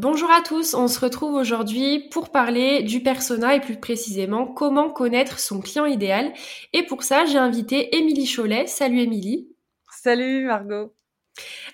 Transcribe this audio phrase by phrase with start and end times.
[0.00, 4.90] Bonjour à tous, on se retrouve aujourd'hui pour parler du persona et plus précisément comment
[4.90, 6.32] connaître son client idéal.
[6.72, 8.68] Et pour ça, j'ai invité Émilie Cholet.
[8.68, 9.48] Salut Émilie.
[9.90, 10.94] Salut Margot.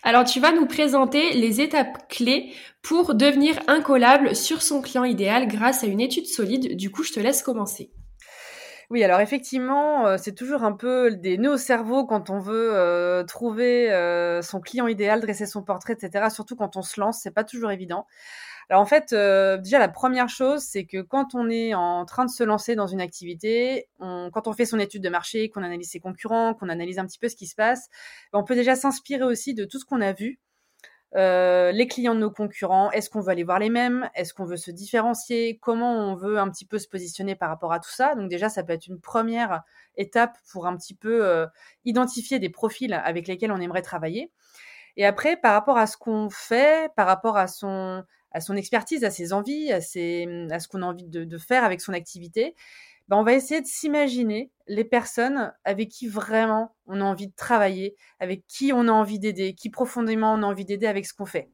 [0.03, 5.47] Alors tu vas nous présenter les étapes clés pour devenir incollable sur son client idéal
[5.47, 6.79] grâce à une étude solide.
[6.79, 7.91] Du coup, je te laisse commencer.
[8.91, 12.71] Oui, alors effectivement, euh, c'est toujours un peu des nœuds au cerveau quand on veut
[12.75, 16.29] euh, trouver euh, son client idéal, dresser son portrait, etc.
[16.31, 18.07] Surtout quand on se lance, c'est pas toujours évident.
[18.71, 22.31] Alors en fait, déjà la première chose, c'est que quand on est en train de
[22.31, 26.01] se lancer dans une activité, quand on fait son étude de marché, qu'on analyse ses
[26.01, 27.91] concurrents, qu'on analyse un petit peu ce qui se passe,
[28.33, 30.41] on peut déjà s'inspirer aussi de tout ce qu'on a vu
[31.17, 34.11] euh, les clients de nos concurrents, est-ce qu'on veut aller voir les mêmes?
[34.15, 35.59] Est-ce qu'on veut se différencier?
[35.63, 38.15] Comment on veut un petit peu se positionner par rapport à tout ça?
[38.17, 39.63] Donc déjà, ça peut être une première
[39.97, 41.47] étape pour un petit peu euh,
[41.85, 44.33] identifier des profils avec lesquels on aimerait travailler.
[44.97, 49.05] Et après, par rapport à ce qu'on fait, par rapport à son, à son expertise,
[49.05, 51.93] à ses envies, à, ses, à ce qu'on a envie de, de faire avec son
[51.93, 52.55] activité,
[53.09, 57.35] ben, on va essayer de s'imaginer les personnes avec qui vraiment on a envie de
[57.37, 61.13] travailler, avec qui on a envie d'aider, qui profondément on a envie d'aider avec ce
[61.13, 61.51] qu'on fait.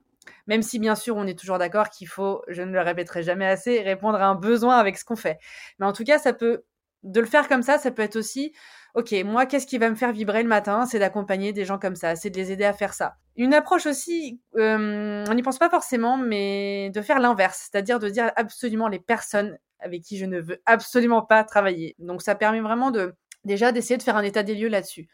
[0.46, 3.46] Même si bien sûr on est toujours d'accord qu'il faut, je ne le répéterai jamais
[3.46, 5.38] assez, répondre à un besoin avec ce qu'on fait.
[5.78, 6.62] Mais en tout cas, ça peut,
[7.02, 8.52] de le faire comme ça, ça peut être aussi,
[8.94, 10.86] ok, moi qu'est-ce qui va me faire vibrer le matin?
[10.86, 13.16] C'est d'accompagner des gens comme ça, c'est de les aider à faire ça.
[13.36, 18.08] Une approche aussi, euh, on n'y pense pas forcément, mais de faire l'inverse, c'est-à-dire de
[18.08, 21.96] dire absolument les personnes avec qui je ne veux absolument pas travailler.
[21.98, 23.14] Donc ça permet vraiment de
[23.44, 25.08] déjà d'essayer de faire un état des lieux là-dessus.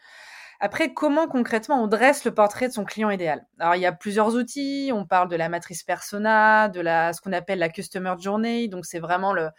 [0.59, 3.45] Après, comment concrètement on dresse le portrait de son client idéal?
[3.59, 4.91] Alors, il y a plusieurs outils.
[4.93, 8.67] On parle de la matrice persona, de la ce qu'on appelle la customer journey.
[8.67, 9.49] Donc, c'est vraiment le,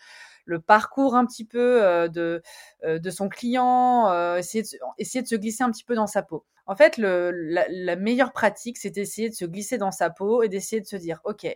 [0.44, 2.42] le parcours un petit peu euh, de,
[2.84, 4.68] euh, de son client, euh, essayer, de,
[4.98, 6.44] essayer de se glisser un petit peu dans sa peau.
[6.66, 10.42] En fait, le, la, la meilleure pratique, c'est d'essayer de se glisser dans sa peau
[10.42, 11.46] et d'essayer de se dire, OK,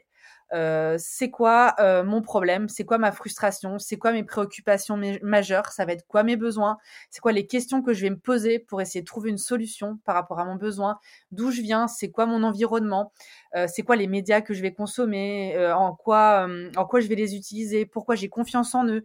[0.53, 5.67] euh, c'est quoi euh, mon problème, c'est quoi ma frustration, c'est quoi mes préoccupations majeures,
[5.69, 6.79] ça va être quoi mes besoins,
[7.11, 9.99] c'est quoi les questions que je vais me poser pour essayer de trouver une solution
[10.05, 10.99] par rapport à mon besoin,
[11.31, 13.13] d'où je viens, c'est quoi mon environnement,
[13.57, 16.47] euh, c'est quoi les médias que je vais consommer, en quoi
[16.77, 19.05] en quoi je vais les utiliser, pourquoi j'ai confiance en eux,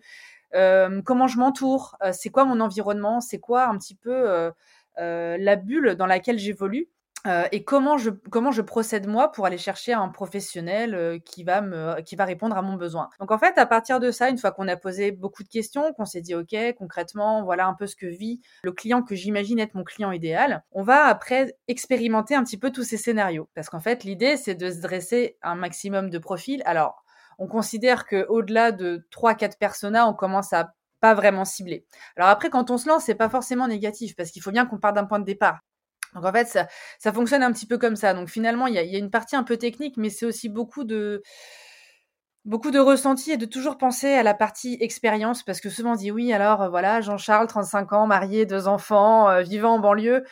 [1.05, 4.51] comment je m'entoure, c'est quoi mon environnement, c'est quoi un petit peu
[4.97, 6.89] la bulle dans laquelle j'évolue?
[7.27, 11.43] Euh, et comment je comment je procède moi pour aller chercher un professionnel euh, qui
[11.43, 13.09] va me qui va répondre à mon besoin?
[13.19, 15.93] Donc en fait à partir de ça, une fois qu'on a posé beaucoup de questions,
[15.93, 19.59] qu'on s'est dit ok concrètement voilà un peu ce que vit le client que j'imagine
[19.59, 23.69] être mon client idéal, on va après expérimenter un petit peu tous ces scénarios parce
[23.69, 26.61] qu'en fait l'idée c'est de se dresser un maximum de profils.
[26.65, 27.03] Alors
[27.39, 31.85] on considère que au-delà de 3 4 personas, on commence à pas vraiment cibler.
[32.15, 34.79] Alors après, quand on se lance, c'est pas forcément négatif parce qu'il faut bien qu'on
[34.79, 35.59] parte d'un point de départ.
[36.17, 36.67] Donc en fait, ça,
[36.99, 38.13] ça fonctionne un petit peu comme ça.
[38.13, 41.21] Donc finalement, il y a, une partie un peu technique, mais c'est aussi beaucoup de
[42.45, 45.95] beaucoup de ressenti et de toujours penser à la partie expérience, parce que souvent on
[45.95, 50.23] dit oui, alors euh, voilà, Jean-Charles, 35 ans, marié, deux enfants, euh, vivant en banlieue.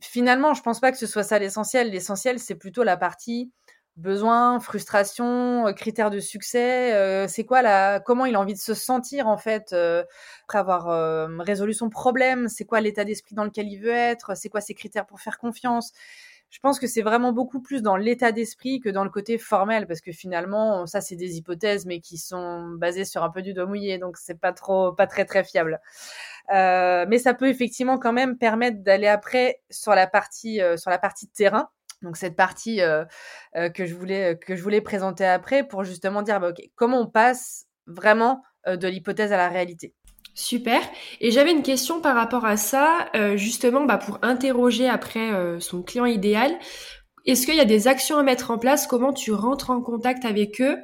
[0.00, 1.90] Finalement, je pense pas que ce soit ça l'essentiel.
[1.90, 3.50] L'essentiel, c'est plutôt la partie
[3.96, 8.58] besoin, frustration, euh, critères de succès, euh, c'est quoi la, comment il a envie de
[8.58, 10.02] se sentir en fait euh,
[10.44, 10.86] après avoir
[11.40, 14.74] résolu son problème, c'est quoi l'état d'esprit dans lequel il veut être, c'est quoi ses
[14.74, 15.92] critères pour faire confiance?
[16.50, 19.88] Je pense que c'est vraiment beaucoup plus dans l'état d'esprit que dans le côté formel,
[19.88, 23.54] parce que finalement, ça c'est des hypothèses, mais qui sont basées sur un peu du
[23.54, 25.80] doigt mouillé, donc c'est pas trop, pas très très fiable.
[26.50, 31.28] mais ça peut effectivement quand même permettre d'aller après sur la partie, sur la partie
[31.28, 31.68] terrain
[32.04, 32.80] donc cette partie
[33.54, 33.94] que je
[34.62, 39.48] voulais présenter après pour justement dire bah, comment on passe vraiment de l'hypothèse à la
[39.48, 39.94] réalité?
[40.36, 40.80] Super.
[41.20, 45.30] Et j'avais une question par rapport à ça, justement bah, pour interroger après
[45.60, 46.56] son client idéal.
[47.26, 48.86] Est-ce qu'il y a des actions à mettre en place?
[48.86, 50.76] Comment tu rentres en contact avec eux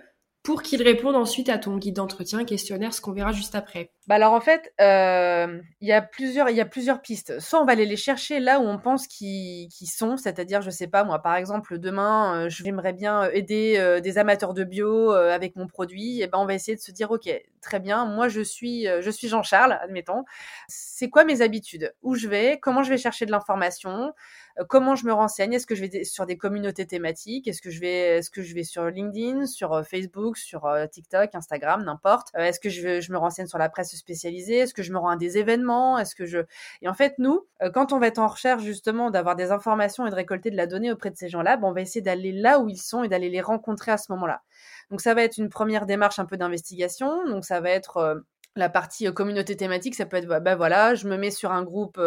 [0.43, 3.93] pour qu'ils répondent ensuite à ton guide d'entretien, questionnaire, ce qu'on verra juste après?
[4.11, 7.39] Bah alors en fait, euh, il y a plusieurs, y a plusieurs pistes.
[7.39, 10.89] Soit on va aller les chercher là où on pense qu'ils sont, c'est-à-dire, je sais
[10.89, 15.55] pas moi, par exemple, demain, euh, j'aimerais bien aider euh, des amateurs de bio avec
[15.55, 16.23] mon produit.
[16.23, 17.31] Et ben on va essayer de se dire, ok,
[17.61, 20.25] très bien, moi je suis, je suis Jean-Charles, admettons.
[20.67, 21.95] C'est quoi mes habitudes?
[22.03, 22.59] Où je vais?
[22.61, 24.13] Comment je vais chercher de l'information?
[24.59, 25.53] Euh, comment je me renseigne?
[25.53, 27.49] Est-ce que je vais sur des communautés thématiques?
[27.49, 30.87] Est-ce que je vais, est-ce que je vais sur LinkedIn, sur euh, Facebook, sur euh,
[30.87, 32.29] TikTok, Instagram, n'importe?
[32.35, 34.57] Est-ce que je, je me renseigne sur la presse spécialisée?
[34.57, 35.99] Est-ce que je me rends à des événements?
[35.99, 36.41] Est-ce que je
[36.83, 40.11] Et en fait, nous, quand on va être en recherche justement d'avoir des informations et
[40.11, 42.69] de récolter de la donnée auprès de ces gens-là, on va essayer d'aller là où
[42.69, 44.43] ils sont et d'aller les rencontrer à ce moment-là.
[44.91, 47.27] Donc ça va être une première démarche un peu d'investigation.
[47.29, 48.23] Donc ça va être
[48.57, 52.01] la partie communauté thématique, ça peut être bah voilà, je me mets sur un groupe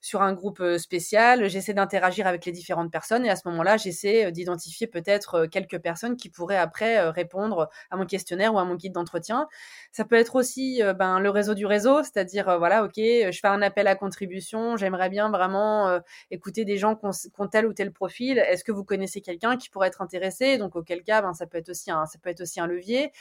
[0.00, 4.30] sur un groupe spécial, j'essaie d'interagir avec les différentes personnes et à ce moment-là, j'essaie
[4.32, 8.92] d'identifier peut-être quelques personnes qui pourraient après répondre à mon questionnaire ou à mon guide
[8.92, 9.48] d'entretien.
[9.92, 13.62] Ça peut être aussi ben le réseau du réseau, c'est-à-dire voilà, OK, je fais un
[13.62, 18.38] appel à contribution, j'aimerais bien vraiment écouter des gens qui ont, tel ou tel profil,
[18.38, 20.58] est-ce que vous connaissez quelqu'un qui pourrait être intéressé?
[20.58, 23.12] Donc auquel cas ben ça peut être aussi un ça peut être aussi un levier.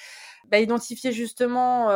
[0.50, 1.90] Bah, identifier justement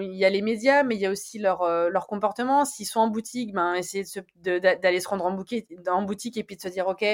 [0.00, 2.64] il y a les médias, mais il y a aussi leur, euh, comportement.
[2.64, 4.04] S'ils sont en boutique, ben, essayer
[4.36, 7.04] d'aller se, rendre en, bouquet, en boutique et puis de se dire, OK,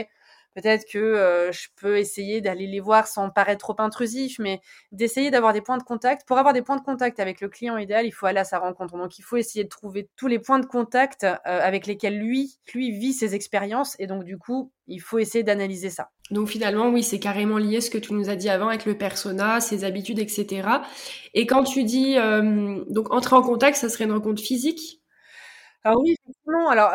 [0.57, 4.61] peut-être que euh, je peux essayer d'aller les voir sans paraître trop intrusif, mais
[4.91, 6.27] d'essayer d'avoir des points de contact.
[6.27, 8.59] Pour avoir des points de contact avec le client idéal, il faut aller à sa
[8.59, 8.97] rencontre.
[8.97, 12.91] Donc, il faut essayer de trouver tous les points de contact avec lesquels lui, lui
[12.91, 13.97] vit ses expériences.
[13.99, 16.11] Et donc, du coup, il faut essayer d'analyser ça.
[16.31, 18.97] Donc finalement, oui, c'est carrément lié ce que tu nous as dit avant avec le
[18.97, 20.69] persona, ses habitudes, etc.
[21.35, 22.17] Et quand tu dis
[22.89, 25.01] donc entrer en contact, ça serait une rencontre physique?
[25.85, 26.69] Alors oui, effectivement.
[26.69, 26.91] Alors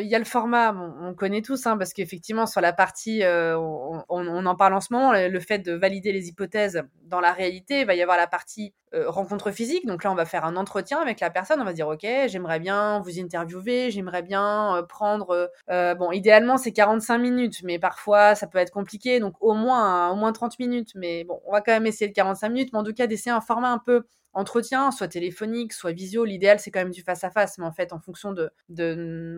[0.00, 0.72] il y a le format,
[1.02, 5.12] on connaît tous, hein, parce qu'effectivement sur la partie, on, en parle en ce moment,
[5.12, 8.74] le fait de valider les hypothèses dans la réalité, il va y avoir la partie
[8.94, 9.86] rencontre physique.
[9.86, 11.60] Donc là, on va faire un entretien avec la personne.
[11.60, 17.18] On va dire, ok, j'aimerais bien vous interviewer, j'aimerais bien prendre, bon, idéalement c'est 45
[17.18, 20.92] minutes, mais parfois ça peut être compliqué, donc au moins au moins 30 minutes.
[20.94, 23.32] Mais bon, on va quand même essayer de 45 minutes, mais en tout cas d'essayer
[23.32, 24.04] un format un peu
[24.38, 26.24] entretien, soit téléphonique, soit visio.
[26.24, 28.50] L'idéal, c'est quand même du face à face, mais en fait, en fonction de,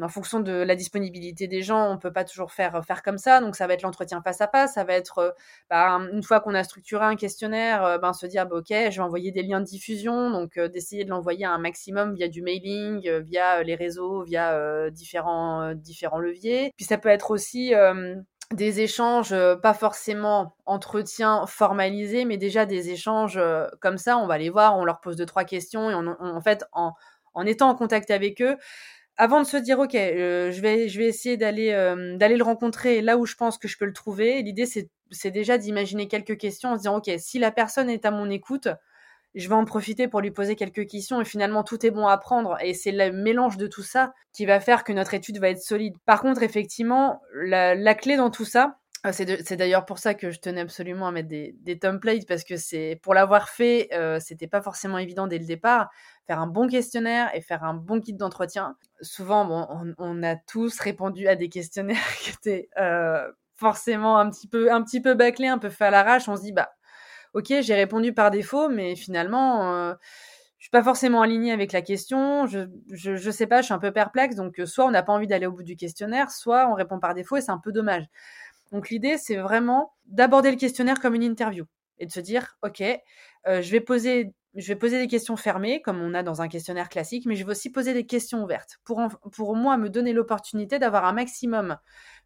[0.03, 3.41] en fonction de la disponibilité des gens, on peut pas toujours faire faire comme ça.
[3.41, 4.75] Donc, ça va être l'entretien face à face.
[4.75, 5.31] Ça va être, euh,
[5.71, 8.97] bah, une fois qu'on a structuré un questionnaire, euh, ben se dire, bah, ok, je
[8.97, 12.43] vais envoyer des liens de diffusion, donc euh, d'essayer de l'envoyer un maximum via du
[12.43, 16.73] mailing, via les réseaux, via différents différents leviers.
[16.77, 17.73] Puis ça peut être aussi
[18.55, 24.19] des échanges, euh, pas forcément entretien formalisés, mais déjà des échanges euh, comme ça.
[24.19, 26.93] On va les voir, on leur pose deux trois questions et on, en fait, en,
[27.35, 28.57] en, étant en contact avec eux,
[29.17, 31.73] avant de se dire ok, euh, je vais je vais essayer d'aller
[32.17, 34.43] d'aller le rencontrer là où je pense que je peux le trouver.
[34.43, 38.05] L'idée c'est c'est déjà d'imaginer quelques questions en se disant ok, si la personne est
[38.07, 38.69] à mon écoute,
[39.35, 42.19] je vais en profiter pour lui poser quelques questions et finalement tout est bon à
[42.19, 45.51] prendre et c'est le mélange de tout ça qui va faire que notre étude va
[45.51, 45.95] être solide.
[46.05, 50.41] Par contre, effectivement, la, clé dans tout ça, euh, c'est d'ailleurs pour ça que je
[50.41, 54.61] tenais absolument à mettre des, templates parce que c'est pour l'avoir fait, euh, c'était pas
[54.61, 55.91] forcément évident dès le départ.
[56.27, 58.77] Faire un bon questionnaire et faire un bon guide d'entretien.
[59.01, 64.49] Souvent, bon, on, a tous répondu à des questionnaires qui étaient euh, forcément un petit
[64.49, 66.29] peu, un petit peu bâclés, un peu fait à l'arrache.
[66.29, 66.71] On se dit, bah
[67.35, 69.95] ok, j'ai répondu par défaut, mais finalement, euh,
[70.59, 72.47] je suis pas forcément alignée avec la question.
[72.47, 74.37] Je, je, sais pas, je suis un peu perplexe.
[74.37, 76.99] Donc, euh, soit on n'a pas envie d'aller au bout du questionnaire, soit on répond
[77.01, 78.05] par défaut et c'est un peu dommage.
[78.73, 81.65] Donc, l'idée, c'est vraiment d'aborder le questionnaire comme une interview
[81.99, 86.23] et de se dire, ok, euh, je vais poser des questions fermées, comme on a
[86.23, 89.01] dans un questionnaire classique, mais je vais aussi poser des questions ouvertes pour,
[89.33, 91.79] pour moi me donner l'opportunité d'avoir un maximum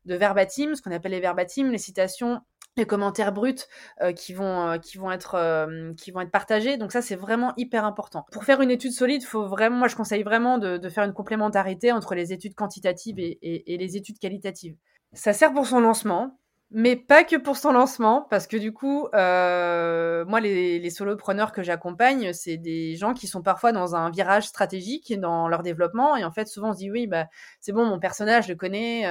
[0.05, 2.41] de verbatim, ce qu'on appelle les verbatim, les citations
[2.77, 3.55] les commentaires bruts
[4.03, 6.77] euh, qui vont euh, qui vont être euh, qui vont être partagés.
[6.77, 8.27] Donc ça c'est vraiment hyper important.
[8.33, 11.13] Pour faire une étude solide faut vraiment moi je conseille vraiment de, de faire une
[11.13, 14.77] complémentarité entre les études quantitatives et, et, et, les études qualitatives.
[15.13, 16.39] Ça sert pour son lancement
[16.77, 21.63] mais pas que pour son lancement parce que du coup moi les, les solopreneurs que
[21.63, 26.17] j'accompagne c'est des gens qui sont parfois dans un virage stratégique dans leur développement.
[26.17, 27.27] Et en fait souvent on se dit oui bah
[27.61, 29.05] c'est bon mon personnage je le connais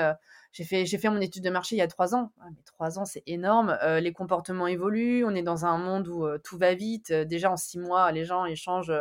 [0.53, 2.31] j'ai fait, j'ai fait mon étude de marché il y a trois ans.
[2.39, 3.75] Ah, trois ans, c'est énorme.
[3.81, 5.25] Euh, les comportements évoluent.
[5.25, 7.09] On est dans un monde où euh, tout va vite.
[7.09, 8.93] Euh, déjà en six mois, les gens ils changent,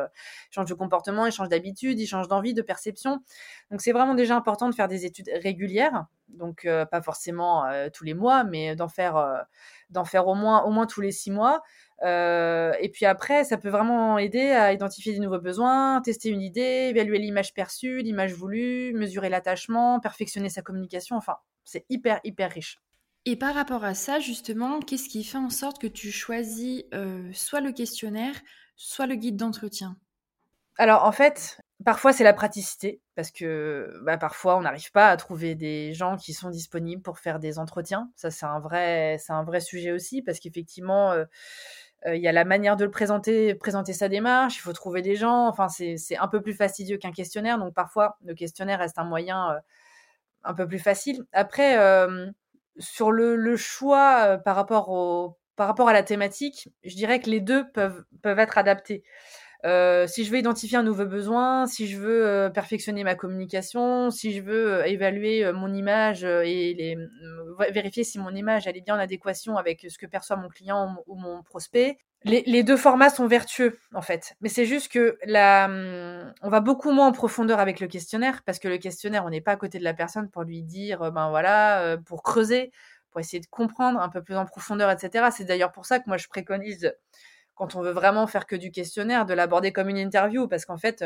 [0.50, 3.22] changent de comportement, ils changent d'habitude, ils changent d'envie, de perception.
[3.70, 6.06] Donc c'est vraiment déjà important de faire des études régulières.
[6.32, 9.44] Donc pas forcément tous les mois, mais d'en faire,
[9.90, 11.62] d'en faire au moins, au moins tous les six mois.
[12.02, 16.88] Et puis après, ça peut vraiment aider à identifier des nouveaux besoins, tester une idée,
[16.90, 21.16] évaluer l'image perçue, l'image voulue, mesurer l'attachement, perfectionner sa communication.
[21.16, 22.78] Enfin, c'est hyper, hyper riche.
[23.24, 26.82] Et par rapport à ça, justement, qu'est-ce qui fait en sorte que tu choisis
[27.32, 28.34] soit le questionnaire,
[28.74, 29.96] soit le guide d'entretien?
[30.78, 35.16] Alors en fait, parfois c'est la praticité parce que bah, parfois on n'arrive pas à
[35.16, 38.10] trouver des gens qui sont disponibles pour faire des entretiens.
[38.16, 41.24] Ça c'est un vrai un vrai sujet aussi parce qu'effectivement euh,
[42.06, 45.02] euh, il y a la manière de le présenter, présenter sa démarche, il faut trouver
[45.02, 45.46] des gens.
[45.46, 47.58] Enfin, c'est un peu plus fastidieux qu'un questionnaire.
[47.58, 49.58] Donc, parfois, le questionnaire reste un moyen euh,
[50.42, 51.24] un peu plus facile.
[51.32, 51.76] Après,
[52.78, 58.58] sur le, choix par rapport à la thématique, je dirais que les deux peuvent être
[58.58, 59.04] adaptés.
[59.64, 64.10] Euh, si je veux identifier un nouveau besoin, si je veux euh, perfectionner ma communication,
[64.10, 66.98] si je veux euh, évaluer mon image et les,
[67.70, 70.96] vérifier si mon image elle est bien en adéquation avec ce que perçoit mon client
[71.06, 75.16] ou mon prospect, les, les, deux formats sont vertueux en fait, mais c'est juste que
[75.24, 79.24] la, hum, on va beaucoup moins en profondeur avec le questionnaire parce que le questionnaire,
[79.24, 82.72] on n'est pas à côté de la personne pour lui dire, ben voilà, pour creuser,
[83.10, 85.26] pour essayer de comprendre un peu plus en profondeur, etc.
[85.32, 86.92] C'est d'ailleurs pour ça que moi je préconise
[87.54, 90.78] quand on veut vraiment faire que du questionnaire, de l'aborder comme une interview, parce qu'en
[90.78, 91.04] fait,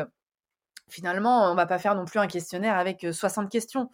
[0.89, 3.91] finalement, on va pas faire non plus un questionnaire avec 60 questions.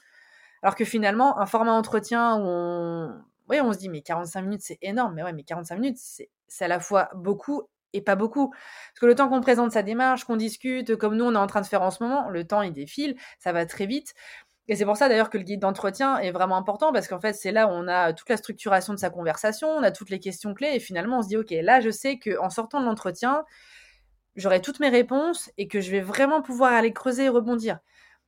[0.63, 4.63] Alors que finalement, un format entretien où on, oui, on se dit, mais 45 minutes,
[4.63, 8.51] c'est énorme, mais ouais, mais 45 minutes, c'est à la fois beaucoup et pas beaucoup.
[8.51, 11.47] Parce que le temps qu'on présente sa démarche, qu'on discute, comme nous, on est en
[11.47, 14.15] train de faire en ce moment, le temps, il défile, ça va très vite.
[14.69, 17.33] Et c'est pour ça d'ailleurs que le guide d'entretien est vraiment important parce qu'en fait,
[17.33, 20.21] c'est là où on a toute la structuration de sa conversation, on a toutes les
[20.21, 23.45] questions clés et finalement on se dit, OK, là, je sais qu'en sortant de l'entretien,
[24.37, 27.81] j'aurai toutes mes réponses et que je vais vraiment pouvoir aller creuser et rebondir.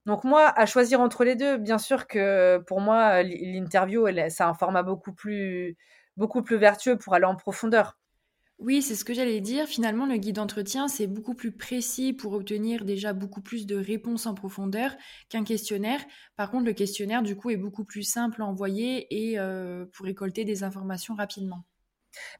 [0.06, 4.54] Donc moi, à choisir entre les deux, bien sûr que pour moi, l'interview, c'est un
[4.54, 5.76] format beaucoup plus,
[6.16, 7.96] beaucoup plus vertueux pour aller en profondeur.
[8.58, 9.66] Oui, c'est ce que j'allais dire.
[9.66, 14.26] Finalement, le guide d'entretien, c'est beaucoup plus précis pour obtenir déjà beaucoup plus de réponses
[14.26, 14.94] en profondeur
[15.28, 16.00] qu'un questionnaire.
[16.36, 20.06] Par contre, le questionnaire, du coup, est beaucoup plus simple à envoyer et euh, pour
[20.06, 21.64] récolter des informations rapidement.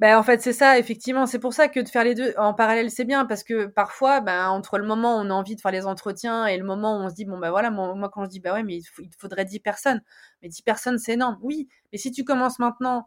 [0.00, 1.26] Ben, en fait, c'est ça, effectivement.
[1.26, 4.20] C'est pour ça que de faire les deux en parallèle, c'est bien, parce que parfois,
[4.20, 6.98] ben, entre le moment où on a envie de faire les entretiens et le moment
[6.98, 8.84] où on se dit, bon, ben voilà, moi, quand je dis, bah ouais, mais il,
[9.00, 10.00] il faudrait 10 personnes.
[10.42, 11.38] Mais 10 personnes, c'est énorme.
[11.42, 13.06] Oui, mais si tu commences maintenant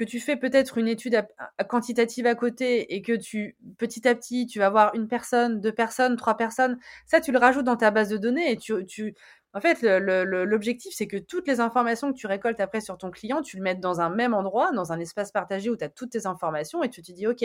[0.00, 1.22] que tu fais peut-être une étude
[1.68, 5.72] quantitative à côté et que tu petit à petit tu vas avoir une personne, deux
[5.72, 9.14] personnes, trois personnes, ça tu le rajoutes dans ta base de données et tu, tu
[9.52, 13.42] en fait l'objectif c'est que toutes les informations que tu récoltes après sur ton client,
[13.42, 16.12] tu le mettes dans un même endroit, dans un espace partagé où tu as toutes
[16.12, 17.44] tes informations et tu te dis OK,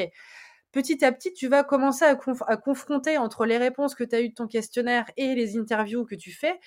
[0.71, 2.15] petit à petit, tu vas commencer à,
[2.55, 6.15] confronter entre les réponses que tu as eues de ton questionnaire et les interviews que
[6.15, 6.57] tu fais.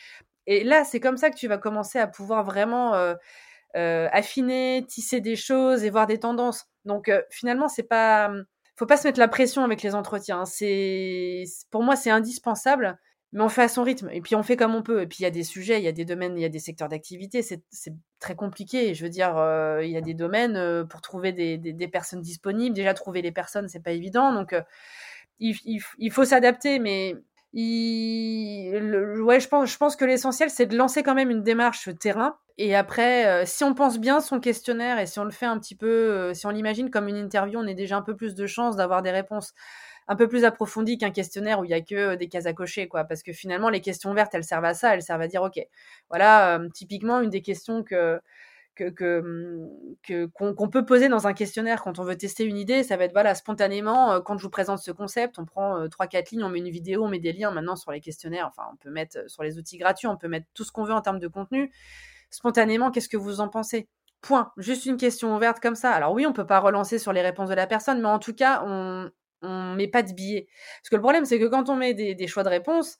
[0.47, 3.14] Et là, c'est comme ça que tu vas commencer à pouvoir vraiment euh,
[3.76, 6.66] euh, affiner, tisser des choses et voir des tendances.
[6.84, 8.32] Donc euh, finalement, c'est pas,
[8.76, 10.44] faut pas se mettre la pression avec les entretiens.
[10.46, 12.98] C'est, pour moi, c'est indispensable,
[13.32, 14.08] mais on fait à son rythme.
[14.10, 15.02] Et puis on fait comme on peut.
[15.02, 16.48] Et puis il y a des sujets, il y a des domaines, il y a
[16.48, 17.42] des secteurs d'activité.
[17.42, 17.62] C'est,
[18.20, 18.94] très compliqué.
[18.94, 22.75] Je veux dire, euh, il y a des domaines pour trouver des, des, personnes disponibles.
[22.75, 24.32] Déjà trouver les personnes, c'est pas évident.
[24.32, 24.56] Donc
[25.38, 25.56] il,
[25.98, 27.14] il, faut s'adapter, mais
[27.52, 28.72] il...
[29.22, 32.37] ouais, je pense, je pense que l'essentiel, c'est de lancer quand même une démarche terrain.
[32.61, 35.59] Et après, euh, si on pense bien son questionnaire et si on le fait un
[35.61, 38.35] petit peu, euh, si on l'imagine comme une interview, on a déjà un peu plus
[38.35, 39.55] de chances d'avoir des réponses
[40.09, 42.53] un peu plus approfondies qu'un questionnaire où il y a que euh, des cases à
[42.55, 43.05] cocher, quoi.
[43.05, 45.61] Parce que finalement, les questions vertes, elles servent à ça, elles servent à dire, ok,
[46.09, 48.21] voilà, typiquement une des questions que
[48.77, 53.05] que qu'on peut poser dans un questionnaire quand on veut tester une idée, ça va
[53.05, 56.49] être voilà spontanément quand je vous présente ce concept, on prend trois quatre lignes, on
[56.49, 57.50] met une vidéo, on met des liens.
[57.50, 60.47] Maintenant sur les questionnaires, enfin on peut mettre sur les outils gratuits, on peut mettre
[60.55, 61.73] tout ce qu'on veut en termes de contenu.
[62.30, 63.88] Spontanément, qu'est-ce que vous en pensez?
[64.20, 64.52] Point.
[64.56, 65.92] Juste une question ouverte comme ça.
[65.92, 68.35] Alors oui, on peut pas relancer sur les réponses de la personne, mais en tout
[68.35, 69.11] cas, on
[69.42, 70.49] on met pas de billets.
[70.80, 72.99] Parce que le problème, c'est que quand on met des, choix de réponses,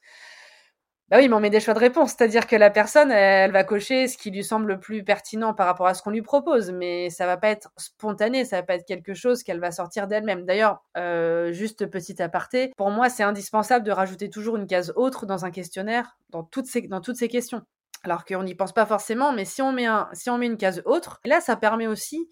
[1.08, 3.64] bah oui, mais on met des choix de réponse, c'est-à-dire que la personne, elle, va
[3.64, 6.70] cocher ce qui lui semble le plus pertinent par rapport à ce qu'on lui propose,
[6.70, 10.06] mais ça va pas être spontané, ça va pas être quelque chose qu'elle va sortir
[10.06, 10.44] d'elle-même.
[10.44, 15.25] D'ailleurs, euh, juste petit aparté, pour moi, c'est indispensable de rajouter toujours une case autre
[15.25, 17.62] dans un questionnaire, dans toutes ces, dans toutes ces questions.
[18.05, 20.57] Alors qu'on n'y pense pas forcément, mais si on met un, si on met une
[20.57, 22.28] case autre, là, ça permet aussi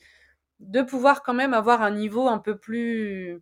[0.60, 3.40] de pouvoir quand même avoir un niveau un peu plus,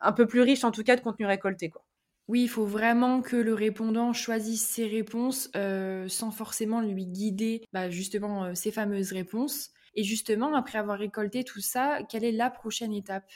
[0.00, 1.84] un peu plus riche en tout cas de contenu récolté, quoi.
[2.28, 7.64] Oui, il faut vraiment que le répondant choisisse ses réponses euh, sans forcément lui guider
[7.72, 9.70] bah, justement euh, ses fameuses réponses.
[9.94, 13.28] Et justement, après avoir récolté tout ça, quelle est la prochaine étape?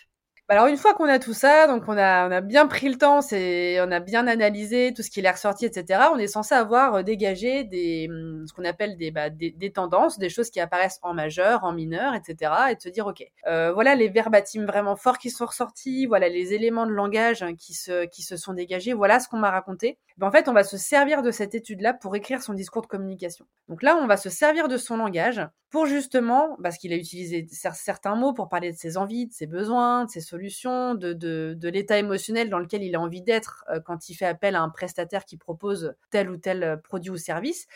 [0.47, 2.91] Bah, alors une fois qu'on a tout ça, donc on a, on a bien pris
[2.91, 6.01] le temps, c'est, on a bien analysé tout ce qui est ressorti, etc.
[6.13, 10.19] On est censé avoir euh, dégagé des, hum, ce qu'on appelle des, bah, des, tendances,
[10.19, 12.53] des choses qui apparaissent en majeur, en mineur, etc.
[12.71, 16.29] Et de se dire ok, euh, voilà les verbatims vraiment forts qui sont ressortis, voilà
[16.29, 19.51] les éléments de langage hein, qui se, qui se sont dégagés, voilà ce qu'on m'a
[19.51, 19.99] raconté.
[20.19, 22.87] Ben, en fait, on va se servir de cette étude-là pour écrire son discours de
[22.87, 23.47] communication.
[23.69, 27.45] Donc là, on va se servir de son langage pour justement, parce qu'il a utilisé
[27.51, 32.51] certains mots pour parler de ses envies, de ses besoins, de ses de, l'état émotionnel
[32.51, 35.37] dans lequel il a envie d'être euh, quand il fait appel à un prestataire qui
[35.37, 37.67] propose tel ou tel euh, produit ou service.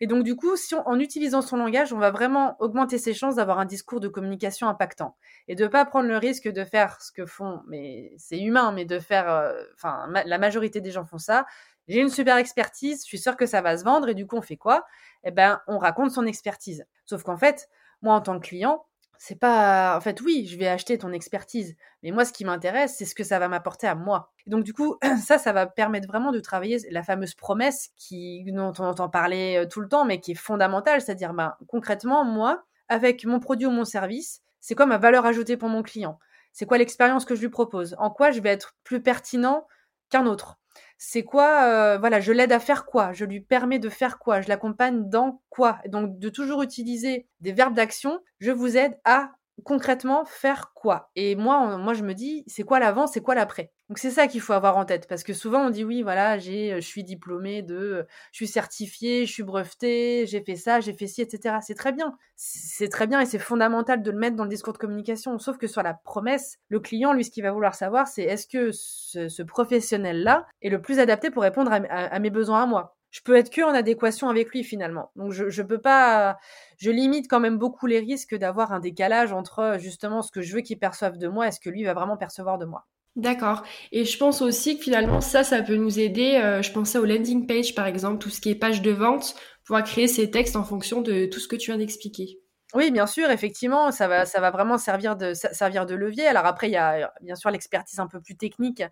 [0.00, 3.34] Et donc, du coup, si en utilisant son langage, on va vraiment augmenter ses chances
[3.34, 5.16] d'avoir un discours de communication impactant
[5.48, 8.84] et de pas prendre le risque de faire ce que font, mais c'est humain, mais
[8.84, 11.46] de faire, euh, enfin, la majorité des gens font ça.
[11.88, 14.36] J'ai une super expertise, je suis sûre que ça va se vendre et du coup,
[14.36, 14.84] on fait quoi?
[15.24, 16.86] Eh ben, on raconte son expertise.
[17.06, 17.68] Sauf qu'en fait,
[18.02, 18.84] moi, en tant que client,
[19.18, 19.96] c'est pas.
[19.96, 23.14] En fait, oui, je vais acheter ton expertise, mais moi, ce qui m'intéresse, c'est ce
[23.14, 24.32] que ça va m'apporter à moi.
[24.46, 28.72] donc, du coup, ça, ça va permettre vraiment de travailler la fameuse promesse qui, dont
[28.78, 33.24] on entend parler tout le temps, mais qui est fondamentale, c'est-à-dire, ben, concrètement, moi, avec
[33.24, 36.18] mon produit ou mon service, c'est quoi ma valeur ajoutée pour mon client?
[36.52, 37.94] C'est quoi l'expérience que je lui propose?
[37.98, 39.66] En quoi je vais être plus pertinent
[40.10, 40.57] qu'un autre?
[40.98, 43.12] C'est quoi euh, Voilà, je l'aide à faire quoi?
[43.12, 44.40] Je lui permets de faire quoi?
[44.40, 45.78] Je l'accompagne dans quoi?
[45.86, 48.20] Donc de toujours utiliser des verbes d'action.
[48.40, 49.30] Je vous aide à
[49.64, 51.10] concrètement faire quoi?
[51.16, 53.72] Et moi, moi je me dis, c'est quoi l'avant, c'est quoi l'après?
[53.88, 56.38] Donc c'est ça qu'il faut avoir en tête parce que souvent on dit oui, voilà,
[56.38, 60.92] j'ai, je suis diplômé de, je suis certifié, je suis breveté, j'ai fait ça, j'ai
[60.92, 61.56] fait ci, etc.
[61.62, 64.74] C'est très bien, c'est très bien et c'est fondamental de le mettre dans le discours
[64.74, 65.38] de communication.
[65.38, 68.46] Sauf que sur la promesse, le client, lui, ce qu'il va vouloir savoir, c'est est-ce
[68.46, 72.97] que ce, professionnel-là est le plus adapté pour répondre à mes besoins à moi?
[73.10, 75.10] Je peux être que en adéquation avec lui finalement.
[75.16, 76.38] Donc je je peux pas
[76.76, 80.54] je limite quand même beaucoup les risques d'avoir un décalage entre justement ce que je
[80.54, 82.86] veux qu'il perçoive de moi et ce que lui va vraiment percevoir de moi.
[83.16, 83.64] D'accord.
[83.90, 87.04] Et je pense aussi que finalement ça ça peut nous aider, euh, je pensais au
[87.04, 89.34] landing page par exemple, tout ce qui est page de vente,
[89.64, 92.38] pouvoir créer ces textes en fonction de tout ce que tu viens d'expliquer.
[92.74, 96.26] Oui, bien sûr, effectivement, ça va, ça va vraiment servir de, servir de levier.
[96.26, 98.82] Alors après, il y a bien sûr l'expertise un peu plus technique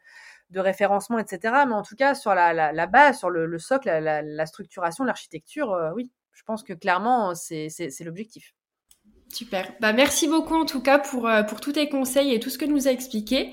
[0.50, 1.54] de référencement, etc.
[1.66, 5.90] Mais en tout cas, sur la, la, base, sur le, socle, la, structuration, l'architecture, euh,
[5.94, 7.68] oui, je pense que clairement, c'est
[8.00, 8.54] l'objectif.
[9.32, 9.72] Super.
[9.80, 12.58] Bah, merci beaucoup en tout cas pour, euh, pour tous tes conseils et tout ce
[12.58, 13.50] que nous as expliqué.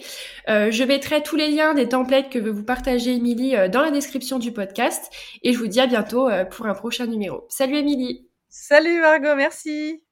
[0.48, 3.90] Euh, je mettrai tous les liens des templates que veut vous partager Émilie dans la
[3.90, 7.48] description du podcast et je vous dis à bientôt pour un prochain numéro.
[7.50, 10.04] Salut Émilie Salut Margot, merci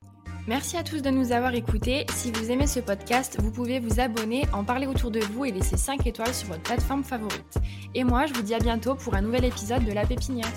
[0.47, 2.05] Merci à tous de nous avoir écoutés.
[2.09, 5.51] Si vous aimez ce podcast, vous pouvez vous abonner, en parler autour de vous et
[5.51, 7.57] laisser 5 étoiles sur votre plateforme favorite.
[7.93, 10.51] Et moi, je vous dis à bientôt pour un nouvel épisode de La Pépinière.